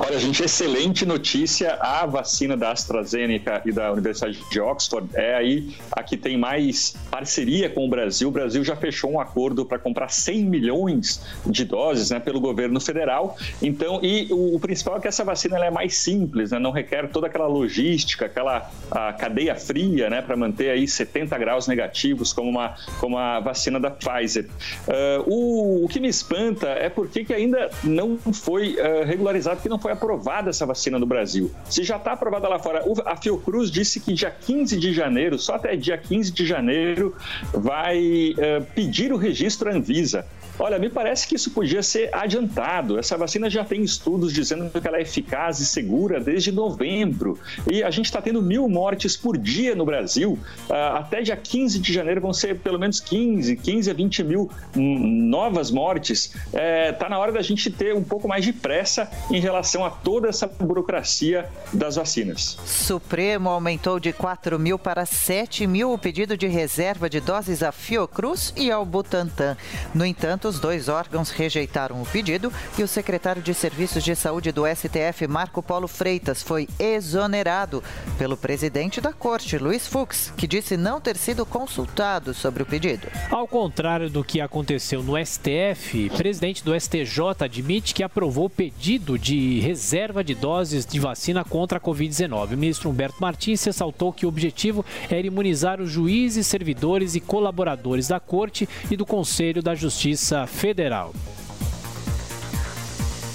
Olha, 0.00 0.16
gente, 0.16 0.44
excelente 0.44 1.04
notícia. 1.04 1.74
A 1.80 2.06
vacina 2.06 2.56
da 2.56 2.70
AstraZeneca 2.70 3.60
e 3.66 3.72
da 3.72 3.92
Universidade 3.92 4.38
de 4.48 4.60
Oxford 4.60 5.08
é 5.14 5.34
aí 5.34 5.76
a 5.90 6.04
que 6.04 6.16
tem 6.16 6.38
mais 6.38 6.94
parceria 7.10 7.68
com 7.68 7.84
o 7.84 7.88
Brasil. 7.88 8.28
O 8.28 8.30
Brasil 8.30 8.62
já 8.62 8.76
fechou 8.76 9.10
um 9.10 9.20
acordo 9.20 9.64
para 9.64 9.76
comprar 9.76 10.08
100 10.08 10.44
milhões 10.44 11.20
de 11.44 11.64
doses 11.64 12.10
né, 12.10 12.20
pelo 12.20 12.40
governo 12.40 12.80
federal. 12.80 13.36
Então, 13.60 13.98
e 14.00 14.28
o, 14.30 14.54
o 14.54 14.60
principal 14.60 14.98
é 14.98 15.00
que 15.00 15.08
essa 15.08 15.24
vacina 15.24 15.58
é 15.64 15.70
mais 15.70 15.96
simples, 15.96 16.52
né, 16.52 16.60
não 16.60 16.70
requer 16.70 17.08
toda 17.08 17.26
aquela 17.26 17.48
logística, 17.48 18.26
aquela 18.26 18.70
cadeia 19.18 19.56
fria 19.56 20.08
né, 20.08 20.22
para 20.22 20.36
manter 20.36 20.70
aí 20.70 20.86
70 20.86 21.36
graus 21.38 21.66
negativos, 21.66 22.32
como, 22.32 22.48
uma, 22.48 22.76
como 23.00 23.18
a 23.18 23.40
vacina 23.40 23.80
da 23.80 23.90
Pfizer. 23.90 24.46
Uh, 24.86 25.22
o, 25.26 25.84
o, 25.84 25.88
que 25.88 25.98
me 25.98 26.08
espanta 26.08 26.68
é 26.68 26.88
porque 26.88 27.24
que 27.24 27.34
ainda 27.34 27.68
não 27.82 28.16
foi 28.16 28.76
uh, 28.76 29.04
regularizado, 29.04 29.60
que 29.60 29.68
não 29.68 29.78
foi 29.78 29.87
aprovada 29.92 30.50
essa 30.50 30.66
vacina 30.66 30.98
no 30.98 31.06
Brasil. 31.06 31.50
Se 31.68 31.82
já 31.82 31.96
está 31.96 32.12
aprovada 32.12 32.48
lá 32.48 32.58
fora, 32.58 32.84
a 33.06 33.16
Fiocruz 33.16 33.70
disse 33.70 34.00
que 34.00 34.12
dia 34.12 34.30
15 34.30 34.76
de 34.78 34.92
janeiro, 34.92 35.38
só 35.38 35.54
até 35.54 35.76
dia 35.76 35.96
15 35.96 36.32
de 36.32 36.46
janeiro, 36.46 37.14
vai 37.52 38.32
uh, 38.32 38.64
pedir 38.74 39.12
o 39.12 39.16
registro 39.16 39.70
Anvisa. 39.70 40.26
Olha, 40.58 40.76
me 40.78 40.90
parece 40.90 41.28
que 41.28 41.36
isso 41.36 41.52
podia 41.52 41.82
ser 41.84 42.12
adiantado. 42.12 42.98
Essa 42.98 43.16
vacina 43.16 43.48
já 43.48 43.64
tem 43.64 43.82
estudos 43.82 44.32
dizendo 44.32 44.68
que 44.68 44.88
ela 44.88 44.98
é 44.98 45.02
eficaz 45.02 45.60
e 45.60 45.66
segura 45.66 46.18
desde 46.18 46.50
novembro. 46.50 47.38
E 47.70 47.82
a 47.82 47.90
gente 47.90 48.06
está 48.06 48.20
tendo 48.20 48.42
mil 48.42 48.68
mortes 48.68 49.16
por 49.16 49.38
dia 49.38 49.76
no 49.76 49.84
Brasil. 49.84 50.38
Uh, 50.68 50.72
até 50.96 51.22
dia 51.22 51.36
15 51.36 51.78
de 51.78 51.92
janeiro 51.92 52.20
vão 52.20 52.32
ser 52.32 52.58
pelo 52.58 52.78
menos 52.78 52.98
15, 52.98 53.56
15 53.56 53.90
a 53.90 53.94
20 53.94 54.24
mil 54.24 54.50
novas 54.74 55.70
mortes. 55.70 56.34
Está 56.46 56.60
é, 56.60 56.92
tá 56.92 57.08
na 57.08 57.18
hora 57.18 57.30
da 57.30 57.42
gente 57.42 57.70
ter 57.70 57.94
um 57.94 58.02
pouco 58.02 58.26
mais 58.26 58.44
de 58.44 58.52
pressa 58.52 59.08
em 59.30 59.40
relação 59.40 59.67
a 59.76 59.90
toda 59.90 60.28
essa 60.28 60.46
burocracia 60.46 61.48
das 61.72 61.96
vacinas. 61.96 62.58
Supremo 62.64 63.50
aumentou 63.50 64.00
de 64.00 64.12
4 64.12 64.58
mil 64.58 64.78
para 64.78 65.04
7 65.04 65.66
mil 65.66 65.92
o 65.92 65.98
pedido 65.98 66.36
de 66.36 66.46
reserva 66.46 67.10
de 67.10 67.20
doses 67.20 67.62
à 67.62 67.70
Fiocruz 67.70 68.52
e 68.56 68.70
ao 68.70 68.84
Butantan. 68.84 69.56
No 69.94 70.04
entanto, 70.04 70.48
os 70.48 70.58
dois 70.58 70.88
órgãos 70.88 71.30
rejeitaram 71.30 72.00
o 72.00 72.06
pedido 72.06 72.52
e 72.78 72.82
o 72.82 72.88
secretário 72.88 73.42
de 73.42 73.52
Serviços 73.52 74.02
de 74.02 74.14
Saúde 74.16 74.52
do 74.52 74.64
STF, 74.66 75.26
Marco 75.26 75.62
Polo 75.62 75.88
Freitas, 75.88 76.42
foi 76.42 76.68
exonerado 76.78 77.82
pelo 78.16 78.36
presidente 78.36 79.00
da 79.00 79.12
corte, 79.12 79.58
Luiz 79.58 79.86
Fux, 79.86 80.32
que 80.36 80.46
disse 80.46 80.76
não 80.76 81.00
ter 81.00 81.16
sido 81.16 81.44
consultado 81.44 82.32
sobre 82.32 82.62
o 82.62 82.66
pedido. 82.66 83.08
Ao 83.30 83.46
contrário 83.46 84.08
do 84.08 84.24
que 84.24 84.40
aconteceu 84.40 85.02
no 85.02 85.14
STF, 85.24 86.10
o 86.12 86.16
presidente 86.16 86.64
do 86.64 86.78
STJ 86.78 87.18
admite 87.40 87.94
que 87.94 88.02
aprovou 88.02 88.46
o 88.46 88.50
pedido 88.50 89.18
de 89.18 89.57
reserva 89.60 90.22
de 90.22 90.34
doses 90.34 90.84
de 90.86 90.98
vacina 90.98 91.44
contra 91.44 91.78
a 91.78 91.80
Covid-19. 91.80 92.54
O 92.54 92.56
ministro 92.56 92.90
Humberto 92.90 93.20
Martins 93.20 93.64
ressaltou 93.64 94.12
que 94.12 94.26
o 94.26 94.28
objetivo 94.28 94.84
era 95.10 95.26
imunizar 95.26 95.80
os 95.80 95.90
juízes, 95.90 96.46
servidores 96.46 97.14
e 97.14 97.20
colaboradores 97.20 98.08
da 98.08 98.20
corte 98.20 98.68
e 98.90 98.96
do 98.96 99.06
Conselho 99.06 99.62
da 99.62 99.74
Justiça 99.74 100.46
Federal. 100.46 101.12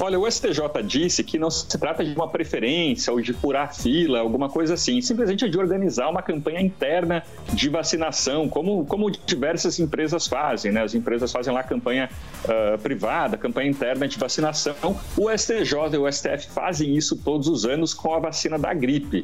Olha, 0.04 0.20
o 0.20 0.30
STJ 0.30 0.84
disse 0.84 1.24
que 1.24 1.40
não 1.40 1.50
se 1.50 1.66
trata 1.80 2.04
de 2.04 2.14
uma 2.14 2.28
preferência 2.28 3.14
ou 3.14 3.22
de 3.22 3.32
furar 3.32 3.74
fila, 3.74 4.20
alguma 4.20 4.50
coisa 4.50 4.74
assim, 4.74 5.00
simplesmente 5.00 5.46
é 5.46 5.48
de 5.48 5.58
organizar 5.58 6.10
uma 6.10 6.22
campanha 6.22 6.60
interna 6.60 7.24
de 7.54 7.70
vacinação, 7.70 8.50
como, 8.50 8.86
como 8.86 9.10
diversas 9.10 9.80
empresas 9.80 10.28
fazem, 10.28 10.74
né? 10.74 10.84
As 10.84 10.94
empresas 10.94 11.32
fazem 11.32 11.54
lá 11.54 11.64
campanha 11.64 12.10
uh, 12.44 12.78
privada, 12.80 13.38
campanha 13.38 13.70
interna 13.70 14.06
de 14.06 14.20
vacinação. 14.20 14.76
O 15.16 15.30
STJ 15.32 15.94
e 15.94 15.98
o 15.98 16.12
STF 16.12 16.50
fazem 16.54 16.94
isso 16.98 17.16
todos 17.16 17.48
os 17.48 17.66
anos 17.66 17.94
com 17.94 18.14
a 18.14 18.20
vacina 18.20 18.60
da 18.60 18.74
gripe. 18.74 19.24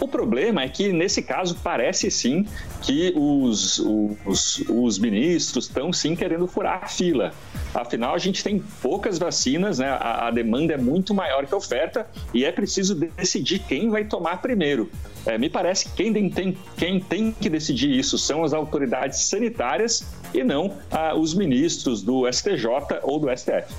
O 0.00 0.08
problema 0.08 0.62
é 0.62 0.70
que, 0.70 0.90
nesse 0.90 1.20
caso, 1.20 1.54
parece 1.62 2.10
sim 2.10 2.46
que 2.80 3.12
os, 3.14 3.78
os, 4.24 4.64
os 4.70 4.98
ministros 4.98 5.66
estão 5.66 5.92
sim 5.92 6.16
querendo 6.16 6.46
furar 6.46 6.82
a 6.82 6.88
fila. 6.88 7.30
Afinal, 7.74 8.14
a 8.14 8.18
gente 8.18 8.44
tem 8.44 8.62
poucas 8.80 9.18
vacinas, 9.18 9.80
né? 9.80 9.88
A, 9.88 10.28
a, 10.28 10.30
demanda 10.30 10.74
é 10.74 10.76
muito 10.76 11.12
maior 11.12 11.44
que 11.44 11.52
a 11.52 11.56
oferta 11.56 12.06
e 12.32 12.44
é 12.44 12.52
preciso 12.52 12.94
decidir 12.94 13.58
quem 13.58 13.90
vai 13.90 14.04
tomar 14.04 14.40
primeiro. 14.40 14.88
É, 15.26 15.36
me 15.36 15.50
parece 15.50 15.88
que 15.88 16.04
quem 16.04 16.30
tem, 16.30 16.56
quem 16.76 17.00
tem 17.00 17.32
que 17.32 17.48
decidir 17.48 17.90
isso 17.90 18.16
são 18.16 18.44
as 18.44 18.52
autoridades 18.52 19.22
sanitárias 19.22 20.06
e 20.32 20.44
não 20.44 20.76
ah, 20.90 21.16
os 21.16 21.34
ministros 21.34 22.00
do 22.00 22.30
STJ 22.30 23.00
ou 23.02 23.18
do 23.18 23.28
STF. 23.36 23.74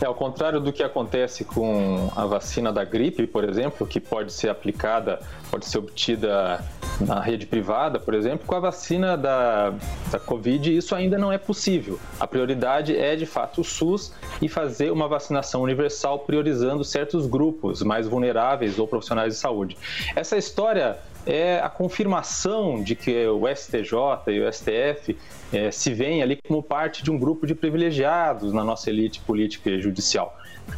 É, 0.00 0.06
ao 0.06 0.14
contrário 0.14 0.60
do 0.60 0.72
que 0.72 0.82
acontece 0.82 1.44
com 1.44 2.10
a 2.16 2.26
vacina 2.26 2.72
da 2.72 2.84
gripe, 2.84 3.26
por 3.26 3.44
exemplo, 3.44 3.86
que 3.86 4.00
pode 4.00 4.32
ser 4.32 4.48
aplicada, 4.48 5.20
pode 5.50 5.66
ser 5.66 5.78
obtida 5.78 6.62
na 7.00 7.20
rede 7.20 7.46
privada, 7.46 7.98
por 7.98 8.14
exemplo, 8.14 8.46
com 8.46 8.54
a 8.54 8.60
vacina 8.60 9.16
da, 9.16 9.74
da 10.10 10.18
Covid, 10.18 10.76
isso 10.76 10.94
ainda 10.94 11.18
não 11.18 11.32
é 11.32 11.38
possível. 11.38 11.98
A 12.18 12.26
prioridade 12.26 12.96
é, 12.96 13.16
de 13.16 13.26
fato, 13.26 13.60
o 13.60 13.64
SUS 13.64 14.12
e 14.40 14.48
fazer 14.48 14.90
uma 14.90 15.08
vacinação 15.08 15.62
universal 15.62 16.20
priorizando 16.20 16.84
certos 16.84 17.26
grupos 17.26 17.82
mais 17.82 18.06
vulneráveis 18.06 18.78
ou 18.78 18.86
profissionais 18.86 19.34
de 19.34 19.38
saúde. 19.38 19.76
Essa 20.14 20.36
história 20.36 20.98
é 21.26 21.58
a 21.58 21.68
confirmação 21.68 22.82
de 22.82 22.94
que 22.94 23.26
o 23.26 23.42
STJ 23.48 23.92
e 24.28 24.40
o 24.40 24.52
STF 24.52 25.16
é, 25.52 25.70
se 25.70 25.92
veem 25.92 26.22
ali 26.22 26.38
como 26.46 26.62
parte 26.62 27.02
de 27.02 27.10
um 27.10 27.18
grupo 27.18 27.46
de 27.46 27.54
privilegiados 27.54 28.52
na 28.52 28.62
nossa 28.62 28.88
elite 28.88 29.20
política 29.20 29.70
e 29.70 29.80
judicial 29.80 30.36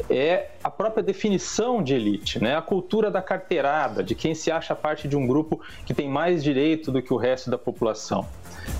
é 0.09 0.49
a 0.63 0.69
própria 0.69 1.03
definição 1.03 1.81
de 1.81 1.93
elite, 1.93 2.41
né? 2.41 2.55
a 2.55 2.61
cultura 2.61 3.09
da 3.09 3.21
carteirada, 3.21 4.03
de 4.03 4.13
quem 4.13 4.35
se 4.35 4.51
acha 4.51 4.75
parte 4.75 5.07
de 5.07 5.15
um 5.15 5.25
grupo 5.25 5.59
que 5.85 5.93
tem 5.93 6.07
mais 6.07 6.43
direito 6.43 6.91
do 6.91 7.01
que 7.01 7.13
o 7.13 7.17
resto 7.17 7.49
da 7.49 7.57
população. 7.57 8.25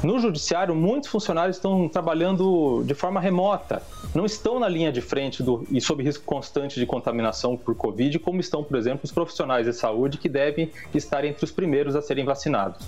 No 0.04 0.18
judiciário, 0.20 0.74
muitos 0.74 1.10
funcionários 1.10 1.58
estão 1.58 1.90
trabalhando 1.90 2.84
de 2.86 2.94
forma 2.94 3.20
remota, 3.20 3.82
não 4.16 4.26
estão 4.26 4.60
na 4.60 4.68
linha 4.68 4.92
de 4.92 5.02
frente 5.02 5.44
do, 5.44 5.66
e 5.70 5.82
sob 5.82 6.04
risco 6.04 6.24
constante 6.24 6.80
de 6.80 6.86
contaminação 6.86 7.58
por 7.58 7.76
Covid, 7.76 8.18
como 8.20 8.40
estão, 8.40 8.64
por 8.64 8.78
exemplo, 8.78 9.02
os 9.04 9.12
profissionais 9.12 9.66
de 9.66 9.74
saúde 9.74 10.18
que 10.18 10.30
devem 10.30 10.72
estar 10.94 11.26
entre 11.26 11.44
os 11.44 11.52
primeiros 11.52 11.96
a 11.96 12.02
serem 12.02 12.24
vacinados. 12.24 12.86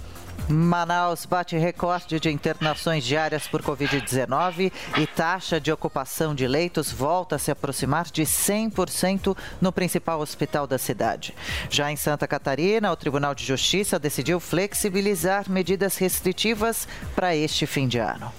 Manaus 0.47 1.25
bate 1.25 1.57
recorde 1.57 2.19
de 2.19 2.29
internações 2.29 3.05
diárias 3.05 3.47
por 3.47 3.61
Covid-19 3.61 4.71
e 4.97 5.07
taxa 5.07 5.59
de 5.59 5.71
ocupação 5.71 6.35
de 6.35 6.45
leitos 6.45 6.91
volta 6.91 7.35
a 7.35 7.39
se 7.39 7.51
aproximar 7.51 8.05
de 8.11 8.23
100% 8.23 9.35
no 9.61 9.71
principal 9.71 10.19
hospital 10.19 10.67
da 10.67 10.77
cidade. 10.77 11.33
Já 11.69 11.91
em 11.91 11.95
Santa 11.95 12.27
Catarina, 12.27 12.91
o 12.91 12.95
Tribunal 12.95 13.33
de 13.33 13.45
Justiça 13.45 13.97
decidiu 13.97 14.39
flexibilizar 14.39 15.49
medidas 15.49 15.97
restritivas 15.97 16.87
para 17.15 17.35
este 17.35 17.65
fim 17.65 17.87
de 17.87 17.97
ano. 17.97 18.31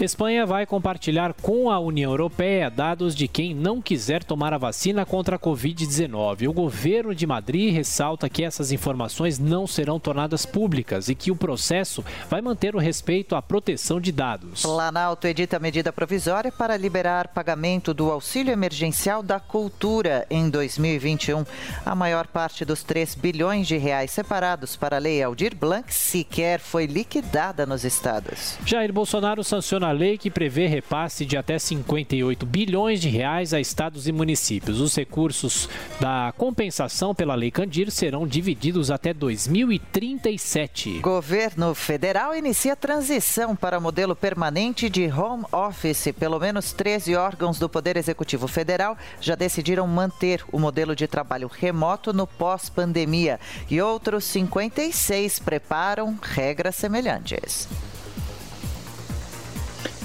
Espanha 0.00 0.44
vai 0.44 0.66
compartilhar 0.66 1.32
com 1.34 1.70
a 1.70 1.78
União 1.78 2.10
Europeia 2.10 2.70
dados 2.70 3.14
de 3.14 3.28
quem 3.28 3.54
não 3.54 3.80
quiser 3.80 4.24
tomar 4.24 4.52
a 4.52 4.58
vacina 4.58 5.06
contra 5.06 5.36
a 5.36 5.38
Covid-19. 5.38 6.48
O 6.48 6.52
governo 6.52 7.14
de 7.14 7.26
Madrid 7.26 7.72
ressalta 7.72 8.28
que 8.28 8.44
essas 8.44 8.72
informações 8.72 9.38
não 9.38 9.66
serão 9.66 10.00
tornadas 10.00 10.44
públicas 10.44 11.08
e 11.08 11.14
que 11.14 11.30
o 11.34 11.36
processo 11.36 12.02
vai 12.30 12.40
manter 12.40 12.74
o 12.74 12.78
respeito 12.78 13.36
à 13.36 13.42
proteção 13.42 14.00
de 14.00 14.10
dados. 14.10 14.62
Planalto 14.62 15.26
edita 15.26 15.58
medida 15.58 15.92
provisória 15.92 16.50
para 16.50 16.76
liberar 16.76 17.28
pagamento 17.28 17.92
do 17.92 18.10
auxílio 18.10 18.52
emergencial 18.52 19.22
da 19.22 19.38
cultura 19.38 20.26
em 20.30 20.48
2021. 20.48 21.44
A 21.84 21.94
maior 21.94 22.26
parte 22.26 22.64
dos 22.64 22.82
3 22.82 23.14
bilhões 23.16 23.66
de 23.66 23.76
reais 23.76 24.10
separados 24.10 24.76
para 24.76 24.96
a 24.96 24.98
Lei 24.98 25.22
Aldir 25.22 25.54
Blanc 25.54 25.92
sequer 25.92 26.60
foi 26.60 26.86
liquidada 26.86 27.66
nos 27.66 27.84
estados. 27.84 28.56
Jair 28.64 28.92
Bolsonaro 28.92 29.42
sanciona 29.42 29.88
a 29.88 29.92
lei 29.92 30.16
que 30.16 30.30
prevê 30.30 30.66
repasse 30.66 31.26
de 31.26 31.36
até 31.36 31.58
58 31.58 32.46
bilhões 32.46 33.00
de 33.00 33.08
reais 33.08 33.52
a 33.52 33.60
estados 33.60 34.06
e 34.06 34.12
municípios. 34.12 34.80
Os 34.80 34.94
recursos 34.94 35.68
da 36.00 36.32
compensação 36.38 37.14
pela 37.14 37.34
Lei 37.34 37.50
Candir 37.50 37.90
serão 37.90 38.26
divididos 38.26 38.90
até 38.90 39.12
2037. 39.12 41.00
Governo 41.00 41.23
governo 41.24 41.74
federal 41.74 42.36
inicia 42.36 42.76
transição 42.76 43.56
para 43.56 43.80
modelo 43.80 44.14
permanente 44.14 44.90
de 44.90 45.10
home 45.10 45.46
office. 45.50 46.12
Pelo 46.12 46.38
menos 46.38 46.74
13 46.74 47.16
órgãos 47.16 47.58
do 47.58 47.66
Poder 47.66 47.96
Executivo 47.96 48.46
Federal 48.46 48.94
já 49.22 49.34
decidiram 49.34 49.86
manter 49.86 50.44
o 50.52 50.58
modelo 50.58 50.94
de 50.94 51.08
trabalho 51.08 51.48
remoto 51.48 52.12
no 52.12 52.26
pós-pandemia 52.26 53.40
e 53.70 53.80
outros 53.80 54.24
56 54.24 55.38
preparam 55.38 56.18
regras 56.20 56.76
semelhantes. 56.76 57.70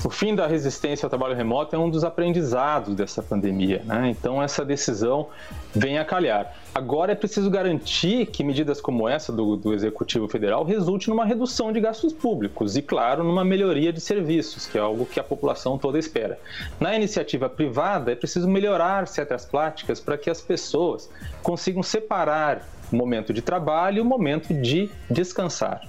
O 0.04 0.10
fim 0.10 0.34
da 0.34 0.48
resistência 0.48 1.06
ao 1.06 1.10
trabalho 1.10 1.36
remoto 1.36 1.76
é 1.76 1.80
um 1.80 1.90
dos 1.90 2.06
aprendizados 2.06 2.96
dessa 2.96 3.22
pandemia, 3.22 3.82
né? 3.86 4.10
Então 4.10 4.42
essa 4.42 4.64
decisão 4.64 5.28
vem 5.76 5.98
a 6.00 6.06
calhar. 6.06 6.56
Agora 6.74 7.12
é 7.12 7.16
preciso 7.16 7.50
garantir 7.50 8.28
que 8.28 8.42
medidas 8.42 8.80
como 8.80 9.10
essa 9.10 9.34
do, 9.34 9.58
do 9.58 9.74
Executivo 9.74 10.30
Federal 10.30 10.64
resulte 10.64 11.10
numa 11.10 11.26
redução 11.26 11.74
de 11.74 11.82
gastos 11.82 12.14
públicos 12.14 12.78
e, 12.78 12.82
claro, 12.82 13.26
numa 13.26 13.44
melhoria 13.44 13.92
de 13.92 14.00
serviços, 14.00 14.66
que 14.66 14.78
é 14.78 14.82
algo 14.82 15.06
que 15.06 15.20
a 15.20 15.24
população 15.24 15.78
toda 15.78 16.00
espera. 16.00 16.40
Na 16.80 16.96
iniciativa 16.96 17.50
privada, 17.50 18.12
é 18.12 18.16
preciso 18.16 18.48
melhorar 18.48 19.06
certas 19.06 19.46
práticas 19.46 20.00
para 20.00 20.18
que 20.18 20.30
as 20.30 20.40
pessoas 20.40 21.10
consigam 21.44 21.84
separar 21.84 22.66
o 22.92 22.96
momento 22.96 23.34
de 23.34 23.42
trabalho 23.42 23.98
e 23.98 24.02
o 24.02 24.06
momento 24.06 24.54
de 24.54 24.90
descansar. 25.10 25.82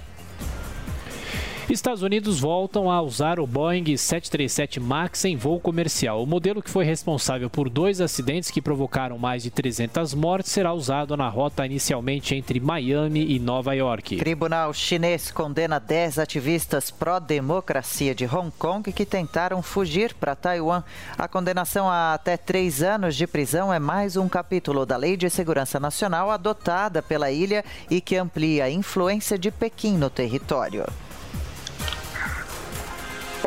Estados 1.71 2.03
Unidos 2.03 2.41
voltam 2.41 2.91
a 2.91 3.01
usar 3.01 3.39
o 3.39 3.47
Boeing 3.47 3.95
737 3.95 4.77
MAX 4.77 5.23
em 5.23 5.37
voo 5.37 5.57
comercial. 5.57 6.21
O 6.21 6.27
modelo 6.27 6.61
que 6.61 6.69
foi 6.69 6.83
responsável 6.83 7.49
por 7.49 7.69
dois 7.69 8.01
acidentes 8.01 8.51
que 8.51 8.61
provocaram 8.61 9.17
mais 9.17 9.43
de 9.43 9.49
300 9.49 10.13
mortes 10.13 10.51
será 10.51 10.73
usado 10.73 11.15
na 11.15 11.29
rota 11.29 11.65
inicialmente 11.65 12.35
entre 12.35 12.59
Miami 12.59 13.25
e 13.31 13.39
Nova 13.39 13.73
York. 13.73 14.17
Tribunal 14.17 14.73
chinês 14.73 15.31
condena 15.31 15.79
10 15.79 16.19
ativistas 16.19 16.91
pró-democracia 16.91 18.13
de 18.13 18.25
Hong 18.25 18.51
Kong 18.59 18.91
que 18.91 19.05
tentaram 19.05 19.61
fugir 19.61 20.13
para 20.13 20.35
Taiwan. 20.35 20.83
A 21.17 21.25
condenação 21.25 21.89
a 21.89 22.13
até 22.13 22.35
três 22.35 22.83
anos 22.83 23.15
de 23.15 23.25
prisão 23.25 23.73
é 23.73 23.79
mais 23.79 24.17
um 24.17 24.27
capítulo 24.27 24.85
da 24.85 24.97
Lei 24.97 25.15
de 25.15 25.29
Segurança 25.29 25.79
Nacional 25.79 26.31
adotada 26.31 27.01
pela 27.01 27.31
ilha 27.31 27.63
e 27.89 28.01
que 28.01 28.17
amplia 28.17 28.65
a 28.65 28.69
influência 28.69 29.39
de 29.39 29.49
Pequim 29.49 29.97
no 29.97 30.09
território. 30.09 30.83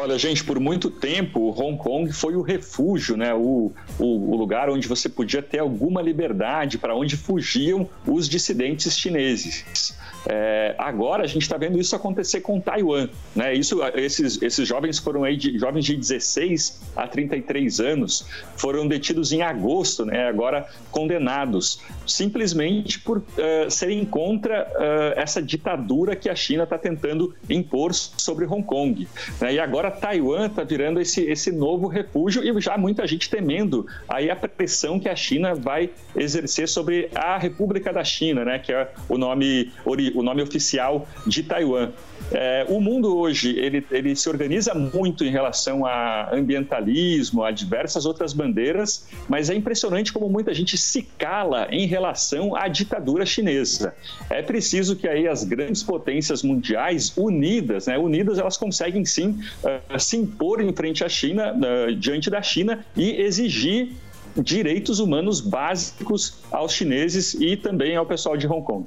Olha, 0.04 0.18
gente, 0.18 0.44
por 0.44 0.60
muito 0.60 0.90
tempo, 0.90 1.48
Hong 1.58 1.78
Kong 1.78 2.12
foi 2.12 2.36
o 2.36 2.42
refúgio, 2.42 3.16
né? 3.16 3.32
O, 3.32 3.72
o, 3.98 4.32
o 4.32 4.36
lugar 4.36 4.68
onde 4.68 4.86
você 4.86 5.08
podia 5.08 5.40
ter 5.40 5.60
alguma 5.60 6.02
liberdade, 6.02 6.76
para 6.76 6.94
onde 6.94 7.16
fugiam 7.16 7.88
os 8.06 8.28
dissidentes 8.28 8.98
chineses. 8.98 9.96
É, 10.26 10.74
agora 10.78 11.22
a 11.22 11.26
gente 11.26 11.42
está 11.42 11.56
vendo 11.56 11.78
isso 11.78 11.94
acontecer 11.94 12.40
com 12.40 12.60
Taiwan. 12.60 13.08
Né? 13.34 13.54
Isso, 13.54 13.80
esses, 13.94 14.40
esses 14.40 14.66
jovens 14.66 14.98
foram 14.98 15.24
aí 15.24 15.36
de, 15.36 15.58
jovens 15.58 15.84
de 15.84 15.96
16 15.96 16.80
a 16.96 17.06
33 17.06 17.80
anos, 17.80 18.26
foram 18.56 18.86
detidos 18.86 19.32
em 19.32 19.42
agosto, 19.42 20.04
né? 20.04 20.26
agora 20.28 20.66
condenados, 20.90 21.80
simplesmente 22.06 22.98
por 23.00 23.18
uh, 23.18 23.70
serem 23.70 24.04
contra 24.04 24.62
uh, 24.62 25.20
essa 25.20 25.42
ditadura 25.42 26.16
que 26.16 26.28
a 26.28 26.34
China 26.34 26.64
está 26.64 26.78
tentando 26.78 27.34
impor 27.48 27.92
sobre 27.92 28.46
Hong 28.46 28.62
Kong. 28.62 29.06
Né? 29.40 29.54
E 29.54 29.60
agora 29.60 29.90
Taiwan 29.94 30.46
está 30.46 30.62
virando 30.62 31.00
esse, 31.00 31.22
esse 31.22 31.50
novo 31.50 31.86
refúgio 31.86 32.42
e 32.42 32.60
já 32.60 32.76
muita 32.76 33.06
gente 33.06 33.30
temendo 33.30 33.86
aí 34.08 34.30
a 34.30 34.36
pressão 34.36 34.98
que 35.00 35.08
a 35.08 35.16
China 35.16 35.54
vai 35.54 35.90
exercer 36.14 36.68
sobre 36.68 37.08
a 37.14 37.38
República 37.38 37.92
da 37.92 38.04
China, 38.04 38.44
né? 38.44 38.58
que 38.58 38.72
é 38.72 38.90
o 39.08 39.16
nome 39.16 39.72
o 39.84 40.22
nome 40.22 40.42
oficial 40.42 41.06
de 41.26 41.42
Taiwan. 41.42 41.92
É, 42.32 42.66
o 42.68 42.80
mundo 42.80 43.16
hoje 43.16 43.58
ele, 43.58 43.84
ele 43.90 44.16
se 44.16 44.28
organiza 44.28 44.74
muito 44.74 45.24
em 45.24 45.30
relação 45.30 45.84
a 45.84 46.34
ambientalismo, 46.34 47.42
a 47.42 47.50
diversas 47.50 48.06
outras 48.06 48.32
bandeiras, 48.32 49.06
mas 49.28 49.50
é 49.50 49.54
impressionante 49.54 50.12
como 50.12 50.28
muita 50.28 50.52
gente 50.54 50.76
se 50.76 51.02
cala 51.18 51.68
em 51.70 51.86
relação 51.86 52.56
à 52.56 52.68
ditadura 52.68 53.26
chinesa. 53.26 53.94
É 54.30 54.42
preciso 54.42 54.96
que 54.96 55.06
aí 55.06 55.28
as 55.28 55.44
grandes 55.44 55.82
potências 55.82 56.42
mundiais 56.42 57.12
unidas, 57.16 57.86
né, 57.86 57.98
unidas 57.98 58.38
elas 58.38 58.56
conseguem 58.56 59.04
sim 59.04 59.38
uh, 59.62 59.98
se 59.98 60.16
impor 60.16 60.60
em 60.60 60.72
frente 60.72 61.04
à 61.04 61.08
China, 61.08 61.54
uh, 61.54 61.94
diante 61.94 62.30
da 62.30 62.42
China 62.42 62.84
e 62.96 63.20
exigir 63.20 63.92
direitos 64.36 64.98
humanos 64.98 65.40
básicos 65.40 66.38
aos 66.50 66.72
chineses 66.72 67.34
e 67.34 67.56
também 67.56 67.96
ao 67.96 68.06
pessoal 68.06 68.36
de 68.36 68.46
Hong 68.46 68.64
Kong. 68.64 68.86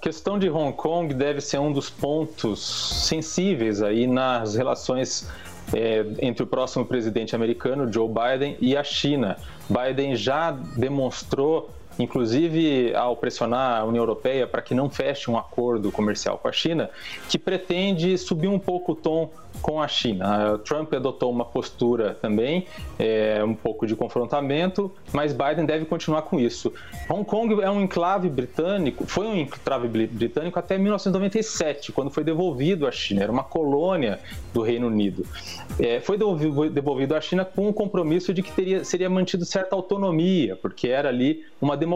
Questão 0.00 0.38
de 0.38 0.48
Hong 0.48 0.72
Kong 0.72 1.12
deve 1.12 1.40
ser 1.40 1.58
um 1.58 1.72
dos 1.72 1.90
pontos 1.90 3.06
sensíveis 3.06 3.82
aí 3.82 4.06
nas 4.06 4.54
relações 4.54 5.28
é, 5.74 6.04
entre 6.20 6.42
o 6.42 6.46
próximo 6.46 6.84
presidente 6.86 7.36
americano, 7.36 7.92
Joe 7.92 8.08
Biden, 8.08 8.56
e 8.60 8.76
a 8.76 8.82
China. 8.82 9.36
Biden 9.68 10.16
já 10.16 10.52
demonstrou 10.52 11.70
inclusive 12.02 12.94
ao 12.94 13.16
pressionar 13.16 13.80
a 13.80 13.84
União 13.84 14.02
Europeia 14.02 14.46
para 14.46 14.62
que 14.62 14.74
não 14.74 14.88
feche 14.90 15.30
um 15.30 15.36
acordo 15.36 15.90
comercial 15.92 16.38
com 16.38 16.48
a 16.48 16.52
China, 16.52 16.90
que 17.28 17.38
pretende 17.38 18.16
subir 18.18 18.48
um 18.48 18.58
pouco 18.58 18.92
o 18.92 18.94
tom 18.94 19.30
com 19.60 19.80
a 19.80 19.88
China. 19.88 20.58
Trump 20.64 20.92
adotou 20.94 21.30
uma 21.30 21.44
postura 21.44 22.14
também, 22.14 22.66
é, 22.98 23.42
um 23.44 23.54
pouco 23.54 23.86
de 23.86 23.94
confrontamento, 23.94 24.92
mas 25.12 25.32
Biden 25.32 25.66
deve 25.66 25.84
continuar 25.84 26.22
com 26.22 26.38
isso. 26.38 26.72
Hong 27.08 27.24
Kong 27.24 27.60
é 27.60 27.70
um 27.70 27.80
enclave 27.82 28.28
britânico, 28.28 29.04
foi 29.06 29.26
um 29.26 29.36
enclave 29.36 29.88
britânico 29.88 30.58
até 30.58 30.78
1997, 30.78 31.92
quando 31.92 32.10
foi 32.10 32.24
devolvido 32.24 32.86
à 32.86 32.92
China, 32.92 33.22
era 33.22 33.32
uma 33.32 33.44
colônia 33.44 34.20
do 34.52 34.62
Reino 34.62 34.86
Unido. 34.86 35.26
É, 35.78 36.00
foi 36.00 36.16
devolvido 36.70 37.14
à 37.14 37.20
China 37.20 37.44
com 37.44 37.68
o 37.68 37.72
compromisso 37.72 38.32
de 38.32 38.42
que 38.42 38.52
teria, 38.52 38.84
seria 38.84 39.10
mantido 39.10 39.44
certa 39.44 39.74
autonomia, 39.74 40.56
porque 40.56 40.88
era 40.88 41.08
ali 41.08 41.44
uma 41.60 41.76
democracia 41.76 41.89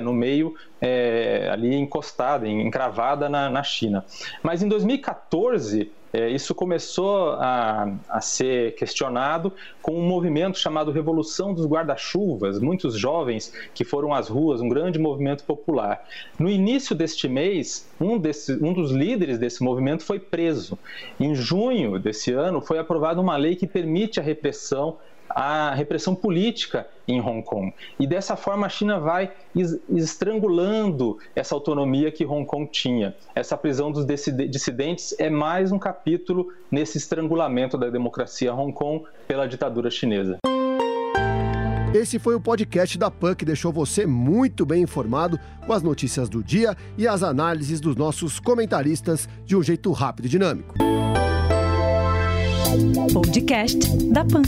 no 0.00 0.12
meio, 0.12 0.54
é, 0.80 1.48
ali 1.52 1.74
encostada, 1.74 2.46
encravada 2.48 3.28
na, 3.28 3.50
na 3.50 3.62
China. 3.62 4.04
Mas 4.42 4.62
em 4.62 4.68
2014, 4.68 5.90
é, 6.12 6.28
isso 6.28 6.54
começou 6.54 7.32
a, 7.32 7.92
a, 8.08 8.20
ser 8.20 8.74
questionado 8.74 9.52
com 9.80 9.92
um 9.92 10.06
movimento 10.06 10.58
chamado 10.58 10.90
Revolução 10.90 11.54
dos 11.54 11.66
Guarda-Chuvas, 11.66 12.58
muitos 12.58 12.98
jovens 12.98 13.52
que 13.74 13.84
foram 13.84 14.12
às 14.12 14.28
ruas, 14.28 14.60
um 14.60 14.68
grande 14.68 14.98
movimento 14.98 15.44
popular. 15.44 16.04
No 16.38 16.48
início 16.48 16.96
deste 16.96 17.28
mês, 17.28 17.88
um, 18.00 18.18
desse, 18.18 18.52
um 18.54 18.72
dos 18.72 18.90
líderes 18.90 19.38
desse 19.38 19.62
movimento 19.62 20.02
foi 20.02 20.18
preso. 20.18 20.78
Em 21.18 21.34
junho 21.34 21.98
desse 21.98 22.32
ano, 22.32 22.60
foi 22.60 22.78
aprovada 22.78 23.20
uma 23.20 23.36
lei 23.36 23.54
que 23.54 23.66
permite 23.66 24.18
a 24.18 24.22
repressão 24.22 24.98
a 25.30 25.72
repressão 25.74 26.14
política 26.14 26.86
em 27.06 27.20
Hong 27.20 27.42
Kong. 27.42 27.72
E 27.98 28.06
dessa 28.06 28.36
forma 28.36 28.66
a 28.66 28.68
China 28.68 28.98
vai 28.98 29.30
estrangulando 29.88 31.18
essa 31.34 31.54
autonomia 31.54 32.10
que 32.10 32.24
Hong 32.24 32.44
Kong 32.44 32.68
tinha. 32.70 33.14
Essa 33.34 33.56
prisão 33.56 33.90
dos 33.90 34.04
dissidentes 34.04 35.14
é 35.18 35.30
mais 35.30 35.72
um 35.72 35.78
capítulo 36.00 36.48
nesse 36.70 36.96
estrangulamento 36.96 37.76
da 37.76 37.90
democracia 37.90 38.54
Hong 38.54 38.72
Kong 38.72 39.04
pela 39.28 39.46
ditadura 39.46 39.90
chinesa. 39.90 40.38
Esse 41.92 42.18
foi 42.18 42.34
o 42.34 42.40
podcast 42.40 42.96
da 42.96 43.10
PAN 43.10 43.34
que 43.34 43.44
deixou 43.44 43.72
você 43.72 44.06
muito 44.06 44.64
bem 44.64 44.82
informado 44.82 45.38
com 45.66 45.72
as 45.72 45.82
notícias 45.82 46.28
do 46.28 46.42
dia 46.42 46.74
e 46.96 47.06
as 47.06 47.22
análises 47.22 47.80
dos 47.80 47.96
nossos 47.96 48.40
comentaristas 48.40 49.28
de 49.44 49.56
um 49.56 49.62
jeito 49.62 49.90
rápido 49.92 50.26
e 50.26 50.28
dinâmico. 50.28 50.74
Podcast 53.12 53.78
da 54.06 54.24
Pan. 54.24 54.42